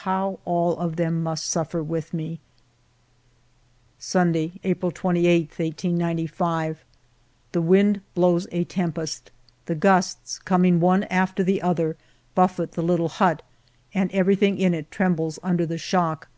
How 0.00 0.38
all 0.46 0.78
of 0.78 0.96
them 0.96 1.22
must 1.22 1.44
suffer 1.44 1.82
with 1.82 2.14
me! 2.14 2.40
Sunday^ 4.00 4.52
April 4.64 4.90
28, 4.90 5.50
1895. 5.50 6.82
The 7.52 7.60
wind 7.60 8.00
blows 8.14 8.46
a 8.50 8.64
tempest. 8.64 9.30
The 9.66 9.74
gusts, 9.74 10.38
com 10.38 10.64
ing 10.64 10.80
one 10.80 11.04
after 11.10 11.44
the 11.44 11.60
other, 11.60 11.98
buffet 12.34 12.72
the 12.72 12.82
little 12.82 13.10
hut, 13.10 13.42
and 13.92 14.10
everything 14.12 14.56
in 14.56 14.72
it 14.72 14.90
trembles 14.90 15.38
under 15.42 15.66
the 15.66 15.76
shock. 15.76 16.28